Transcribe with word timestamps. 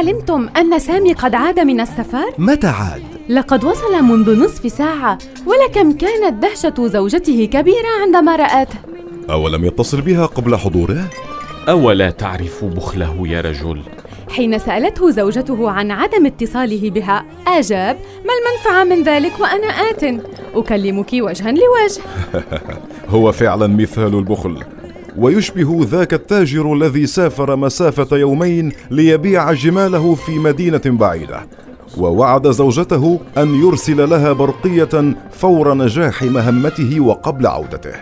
علمتم 0.00 0.48
أن 0.56 0.78
سامي 0.78 1.12
قد 1.12 1.34
عاد 1.34 1.60
من 1.60 1.80
السفر؟ 1.80 2.34
متى 2.38 2.66
عاد؟ 2.66 3.02
لقد 3.28 3.64
وصل 3.64 4.02
منذ 4.02 4.44
نصف 4.44 4.72
ساعة 4.72 5.18
ولكم 5.46 5.92
كانت 5.92 6.42
دهشة 6.42 6.86
زوجته 6.86 7.44
كبيرة 7.44 7.88
عندما 8.02 8.36
رأته 8.36 8.78
أولم 9.30 9.64
يتصل 9.64 10.00
بها 10.00 10.26
قبل 10.26 10.56
حضوره؟ 10.56 11.10
أولا 11.68 12.10
تعرف 12.10 12.64
بخله 12.64 13.28
يا 13.28 13.40
رجل؟ 13.40 13.82
حين 14.30 14.58
سألته 14.58 15.10
زوجته 15.10 15.70
عن 15.70 15.90
عدم 15.90 16.26
اتصاله 16.26 16.90
بها 16.90 17.24
أجاب 17.46 17.96
ما 18.24 18.32
المنفعة 18.40 18.84
من 18.84 19.02
ذلك 19.02 19.40
وأنا 19.40 19.66
آت 19.66 20.04
أكلمك 20.54 21.10
وجها 21.12 21.52
لوجه 21.52 22.02
هو 23.14 23.32
فعلا 23.32 23.66
مثال 23.66 24.18
البخل 24.18 24.64
ويشبه 25.16 25.86
ذاك 25.90 26.14
التاجر 26.14 26.72
الذي 26.72 27.06
سافر 27.06 27.56
مسافة 27.56 28.16
يومين 28.16 28.72
ليبيع 28.90 29.52
جماله 29.52 30.14
في 30.14 30.38
مدينة 30.38 30.82
بعيدة 30.84 31.46
ووعد 31.98 32.50
زوجته 32.50 33.20
أن 33.38 33.54
يرسل 33.54 34.10
لها 34.10 34.32
برقية 34.32 35.14
فور 35.32 35.74
نجاح 35.74 36.22
مهمته 36.22 37.00
وقبل 37.00 37.46
عودته. 37.46 37.94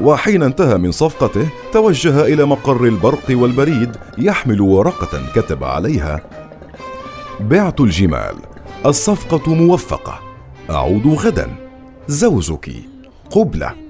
وحين 0.00 0.42
انتهى 0.42 0.78
من 0.78 0.92
صفقته 0.92 1.48
توجه 1.72 2.26
إلى 2.26 2.44
مقر 2.44 2.84
البرق 2.84 3.24
والبريد 3.30 3.96
يحمل 4.18 4.60
ورقة 4.60 5.20
كتب 5.34 5.64
عليها. 5.64 6.20
بعت 7.40 7.80
الجمال. 7.80 8.34
الصفقة 8.86 9.54
موفقة. 9.54 10.20
أعود 10.70 11.06
غدا. 11.06 11.48
زوجك 12.08 12.70
قبلة. 13.30 13.87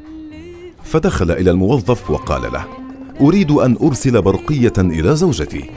فدخل 0.90 1.30
إلى 1.30 1.50
الموظف 1.50 2.10
وقال 2.10 2.52
له 2.52 2.64
أريد 3.20 3.50
أن 3.50 3.76
أرسل 3.82 4.22
برقية 4.22 4.72
إلى 4.78 5.16
زوجتي. 5.16 5.70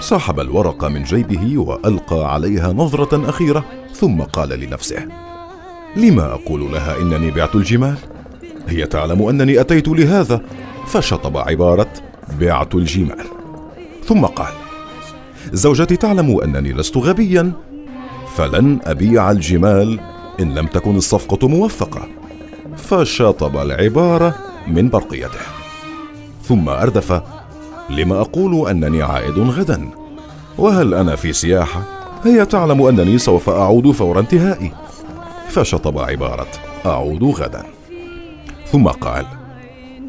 سحب 0.00 0.40
الورقه 0.40 0.88
من 0.88 1.02
جيبه 1.02 1.58
وألقى 1.58 2.32
عليها 2.34 2.72
نظرة 2.72 3.28
أخيرة 3.28 3.64
ثم 3.94 4.22
قال 4.22 4.48
لنفسه 4.48 5.08
لما 5.96 6.32
أقول 6.32 6.72
لها 6.72 7.00
إنني 7.00 7.30
بعت 7.30 7.54
الجمال؟ 7.54 7.96
هي 8.68 8.86
تعلم 8.86 9.22
أنني 9.22 9.60
أتيت 9.60 9.88
لهذا 9.88 10.40
فشطب 10.86 11.36
عبارة 11.36 11.88
بعت 12.40 12.74
الجمال 12.74 13.24
ثم 14.04 14.24
قال 14.26 14.52
زوجتي 15.52 15.96
تعلم 15.96 16.40
أنني 16.40 16.72
لست 16.72 16.96
غبيا 16.96 17.52
فلن 18.36 18.78
أبيع 18.84 19.30
الجمال 19.30 20.00
إن 20.40 20.54
لم 20.54 20.66
تكن 20.66 20.96
الصفقة 20.96 21.48
موفقة. 21.48 22.17
فشطب 22.88 23.56
العبارة 23.56 24.34
من 24.66 24.88
برقيته. 24.88 25.40
ثم 26.42 26.68
أردف 26.68 27.22
لما 27.90 28.20
أقول 28.20 28.68
أنني 28.68 29.02
عائد 29.02 29.38
غدا 29.38 29.90
وهل 30.58 30.94
أنا 30.94 31.16
في 31.16 31.32
سياحه 31.32 31.82
هي 32.24 32.46
تعلم 32.46 32.82
أنني 32.82 33.18
سوف 33.18 33.48
أعود 33.50 33.90
فور 33.90 34.18
انتهائي. 34.18 34.72
فشطب 35.48 35.98
عبارة 35.98 36.46
أعود 36.86 37.24
غدا. 37.24 37.62
ثم 38.72 38.88
قال 38.88 39.26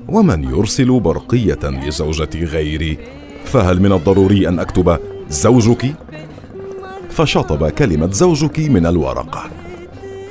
ومن 0.10 0.44
يرسل 0.44 1.00
برقية 1.00 1.60
لزوجة 1.64 2.46
غيري 2.46 2.98
فهل 3.46 3.82
من 3.82 3.92
الضروري 3.92 4.48
أن 4.48 4.60
أكتب 4.60 4.98
زوجك؟ 5.30 5.94
فشطب 7.10 7.70
كلمة 7.70 8.12
زوجك 8.12 8.60
من 8.60 8.86
الورقة. 8.86 9.44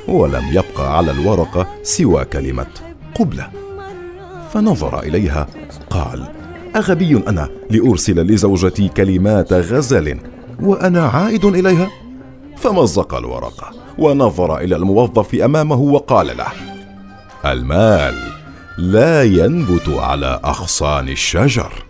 ولم 0.08 0.44
يبقى 0.50 0.96
على 0.96 1.10
الورقه 1.10 1.66
سوى 1.82 2.24
كلمة 2.24 2.66
قبلة. 3.14 3.50
فنظر 4.52 5.00
إليها 5.00 5.46
قال 5.90 6.28
أغبي 6.76 7.22
أنا 7.28 7.48
لأرسل 7.70 8.20
لزوجتي 8.20 8.88
كلمات 8.88 9.52
غزل 9.52 10.20
وأنا 10.62 11.06
عائد 11.06 11.44
إليها؟ 11.44 11.90
فمزق 12.56 13.14
الورقه 13.14 13.70
ونظر 13.98 14.58
إلى 14.58 14.76
الموظف 14.76 15.34
أمامه 15.34 15.80
وقال 15.80 16.36
له 16.36 16.46
المال 17.44 18.14
لا 18.78 19.22
ينبت 19.22 19.88
على 19.88 20.40
أغصان 20.44 21.08
الشجر. 21.08 21.87